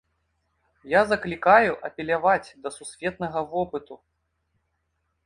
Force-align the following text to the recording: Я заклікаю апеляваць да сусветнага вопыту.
Я 0.93 1.01
заклікаю 1.11 1.71
апеляваць 1.89 2.53
да 2.63 2.69
сусветнага 2.77 3.39
вопыту. 3.53 3.93